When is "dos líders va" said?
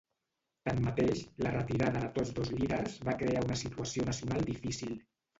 2.39-3.15